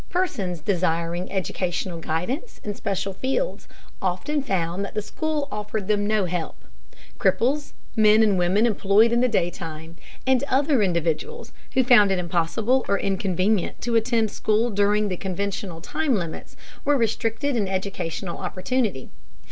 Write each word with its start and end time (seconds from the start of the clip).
Persons 0.09 0.61
desiring 0.61 1.31
educational 1.31 1.99
guidance 1.99 2.59
in 2.63 2.73
special 2.73 3.13
fields 3.13 3.67
often 4.01 4.41
found 4.41 4.83
that 4.83 4.95
the 4.95 5.01
school 5.03 5.47
offered 5.51 5.87
them 5.87 6.07
no 6.07 6.25
help. 6.25 6.55
Cripples, 7.19 7.73
men 7.95 8.23
and 8.23 8.35
women 8.35 8.65
employed 8.65 9.11
in 9.11 9.21
the 9.21 9.27
daytime, 9.27 9.95
and 10.25 10.43
other 10.45 10.81
individuals 10.81 11.53
who 11.75 11.83
found 11.83 12.11
it 12.11 12.17
impossible 12.17 12.83
or 12.89 12.97
inconvenient 12.97 13.79
to 13.81 13.95
attend 13.95 14.31
school 14.31 14.71
during 14.71 15.07
the 15.07 15.17
conventional 15.17 15.81
time 15.81 16.15
limits, 16.15 16.55
were 16.83 16.97
restricted 16.97 17.55
in 17.55 17.67
educational 17.67 18.39
opportunity. 18.39 19.11